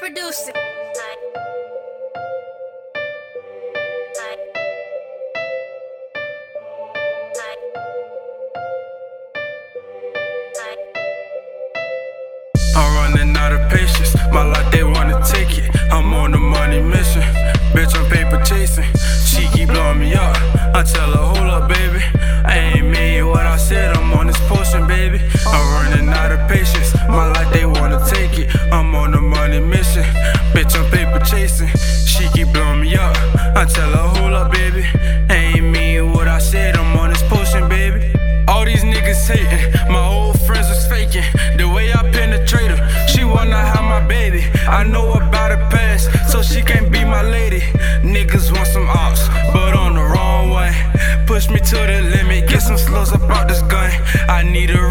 producer. 0.00 0.52
I'm 12.74 12.94
running 12.94 13.36
out 13.36 13.52
of 13.52 13.70
patience. 13.70 14.14
My 14.32 14.42
life, 14.42 14.72
they 14.72 14.84
wanna 14.84 15.20
take 15.22 15.58
it. 15.58 15.68
I'm 15.92 16.14
on 16.14 16.32
a 16.32 16.38
money 16.38 16.80
mission. 16.80 17.20
Bitch, 17.74 17.94
I'm 17.94 18.10
paper 18.10 18.42
chasing. 18.42 18.88
She 19.26 19.48
keep 19.54 19.68
blowing 19.68 20.00
me 20.00 20.14
up. 20.14 20.34
I 20.74 20.82
tell 20.82 21.12
her, 21.12 21.29
She 31.40 32.28
keep 32.34 32.52
blowing 32.52 32.82
me 32.82 32.94
up. 32.96 33.16
I 33.56 33.64
tell 33.64 33.90
her, 33.90 34.20
hold 34.20 34.34
up, 34.34 34.52
baby. 34.52 34.84
Ain't 35.30 35.64
mean 35.64 36.12
what 36.12 36.28
I 36.28 36.38
said. 36.38 36.76
I'm 36.76 36.94
on 36.98 37.08
this 37.08 37.22
potion, 37.22 37.66
baby. 37.66 38.12
All 38.46 38.66
these 38.66 38.84
niggas 38.84 39.26
hating. 39.26 39.72
My 39.90 40.06
old 40.06 40.38
friends 40.42 40.68
was 40.68 40.86
faking. 40.86 41.24
The 41.56 41.66
way 41.66 41.94
I 41.94 42.02
penetrate 42.12 42.70
her, 42.70 43.06
she 43.08 43.24
wanna 43.24 43.56
have 43.56 43.84
my 43.84 44.06
baby. 44.06 44.44
I 44.68 44.84
know 44.84 45.12
about 45.12 45.50
her 45.52 45.70
past, 45.70 46.10
so 46.30 46.42
she 46.42 46.60
can't 46.60 46.92
be 46.92 47.04
my 47.06 47.22
lady. 47.22 47.60
Niggas 48.02 48.52
want 48.54 48.68
some 48.68 48.88
ops, 48.90 49.26
but 49.54 49.74
on 49.74 49.94
the 49.94 50.02
wrong 50.02 50.50
way. 50.50 50.74
Push 51.26 51.48
me 51.48 51.58
to 51.58 51.76
the 51.90 52.02
limit, 52.16 52.50
get 52.50 52.60
some 52.60 52.76
slows 52.76 53.12
about 53.12 53.48
this 53.48 53.62
gun. 53.62 53.90
I 54.28 54.42
need 54.42 54.68
a 54.70 54.89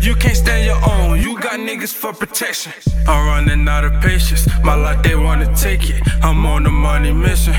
You 0.00 0.14
can't 0.14 0.36
stand 0.36 0.64
your 0.66 0.80
own. 0.88 1.20
You 1.20 1.38
got 1.40 1.58
niggas 1.58 1.92
for 1.92 2.12
protection. 2.12 2.72
I'm 3.08 3.26
running 3.26 3.68
out 3.68 3.84
of 3.84 4.00
patience. 4.00 4.46
My 4.62 4.74
life 4.74 5.02
they 5.02 5.16
wanna 5.16 5.54
take 5.56 5.90
it. 5.90 6.02
I'm 6.22 6.44
on 6.46 6.66
a 6.66 6.70
money 6.70 7.12
mission. 7.12 7.54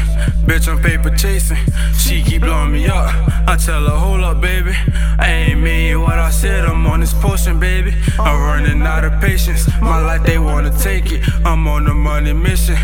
Bitch, 0.46 0.68
I'm 0.68 0.82
paper 0.82 1.10
chasing. 1.10 1.58
She 1.98 2.22
keep 2.24 2.42
blowing 2.42 2.72
me 2.72 2.88
up. 2.88 3.08
I 3.48 3.58
tell 3.58 3.84
her, 3.84 3.98
hold 3.98 4.24
up, 4.24 4.42
baby. 4.42 4.74
I 5.20 5.28
ain't 5.28 5.62
mean 5.62 6.02
said. 6.44 6.66
I'm 6.66 6.86
on 6.88 7.00
this 7.00 7.14
potion, 7.14 7.58
baby. 7.58 7.94
I'm 8.20 8.38
running 8.48 8.82
out 8.82 9.06
of 9.06 9.14
patience. 9.22 9.64
My 9.82 10.00
life 10.10 10.24
they 10.24 10.38
wanna 10.38 10.74
take 10.90 11.10
it. 11.16 11.22
I'm 11.46 11.66
on 11.68 11.88
a 11.88 11.94
money 11.94 12.34
mission. 12.34 12.76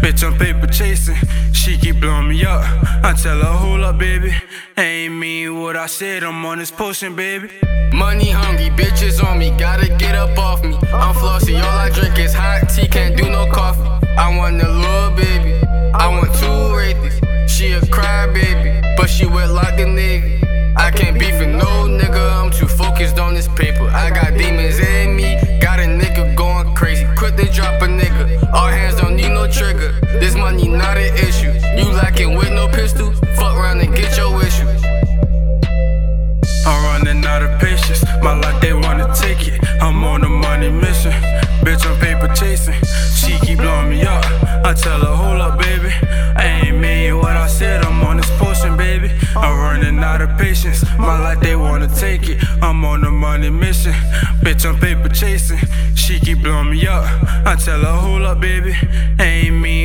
Bitch, 0.00 0.22
I'm 0.26 0.34
paper 0.38 0.68
chasing. 0.68 1.16
She 1.52 1.76
keep 1.78 1.96
blowing 2.00 2.28
me 2.28 2.44
up. 2.44 2.62
I 3.08 3.12
tell 3.20 3.38
her, 3.46 3.54
hold 3.62 3.80
up, 3.80 3.98
baby. 3.98 4.32
Ain't 4.76 5.14
mean 5.14 5.60
what 5.60 5.74
I 5.76 5.86
said. 5.86 6.22
I'm 6.22 6.44
on 6.46 6.58
this 6.58 6.70
potion, 6.70 7.16
baby. 7.16 7.48
Money 7.92 8.30
hungry, 8.30 8.70
bitches 8.78 9.16
on 9.26 9.38
me, 9.40 9.50
gotta 9.58 9.88
get 10.02 10.14
up 10.14 10.38
off 10.38 10.62
me. 10.62 10.76
I'm 10.92 11.14
flossy, 11.20 11.56
all 11.56 11.78
I 11.86 11.90
drink 11.90 12.16
is 12.18 12.34
hot 12.34 12.68
tea, 12.72 12.86
can't 12.86 13.16
do 13.16 13.24
no 13.28 13.50
coffee. 13.50 13.88
I 14.24 14.26
want 14.36 14.62
a 14.62 14.70
little 14.84 15.10
baby, 15.22 15.52
I 16.02 16.06
want 16.14 16.30
two 16.40 16.58
rapists. 16.80 17.18
She 17.48 17.72
a 17.72 17.80
crybaby, 17.80 18.96
but 18.96 19.08
she 19.08 19.26
wet 19.26 19.50
like 19.50 19.78
a 19.80 19.86
nigga. 19.98 20.38
I 20.76 20.92
can't 20.92 21.18
beef 21.18 21.36
with 21.40 21.48
no 21.48 21.70
nigga, 21.98 22.22
I'm 22.40 22.47
paper. 23.58 23.90
I 23.90 24.10
got 24.10 24.38
demons 24.38 24.78
in 24.78 25.16
me, 25.16 25.34
got 25.60 25.80
a 25.80 25.82
nigga 25.82 26.36
going 26.36 26.74
crazy. 26.76 27.04
Quick 27.16 27.34
to 27.36 27.46
drop 27.50 27.82
a 27.82 27.86
nigga, 27.86 28.24
all 28.54 28.68
hands 28.68 28.94
don't 29.00 29.16
need 29.16 29.30
no 29.30 29.50
trigger. 29.50 29.90
This 30.22 30.36
money 30.36 30.68
not 30.68 30.96
an 30.96 31.12
issue. 31.16 31.52
You 31.76 31.90
lacking 31.92 32.36
with 32.36 32.50
no 32.50 32.68
pistol, 32.68 33.12
fuck 33.36 33.56
around 33.56 33.80
and 33.80 33.94
get 33.94 34.16
your 34.16 34.30
issue. 34.42 34.68
I'm 36.66 36.78
running 36.86 37.24
out 37.26 37.42
of 37.42 37.60
patience. 37.60 38.04
My 38.22 38.38
life, 38.38 38.60
they 38.60 38.72
wanna 38.72 39.12
take 39.14 39.48
it. 39.48 39.58
I'm 39.82 40.04
on 40.04 40.22
a 40.22 40.28
money 40.28 40.70
mission. 40.70 41.12
Bitch, 41.64 41.84
I'm 41.84 41.98
paper 41.98 42.32
chasing. 42.34 42.87
I'm 49.44 49.56
running 49.58 49.98
out 50.00 50.20
of 50.20 50.30
patience. 50.36 50.84
My 50.98 51.18
life, 51.20 51.40
they 51.40 51.54
wanna 51.54 51.88
take 51.88 52.28
it. 52.28 52.38
I'm 52.60 52.84
on 52.84 53.04
a 53.04 53.10
money 53.10 53.50
mission. 53.50 53.92
Bitch, 54.42 54.66
I'm 54.68 54.78
paper 54.80 55.08
chasing. 55.08 55.60
She 55.94 56.18
keep 56.18 56.42
blowing 56.42 56.70
me 56.70 56.86
up. 56.86 57.04
I 57.46 57.54
tell 57.56 57.80
her, 57.80 57.92
hold 57.92 58.22
up, 58.22 58.40
baby. 58.40 58.74
Ain't 59.20 59.54
mean 59.54 59.77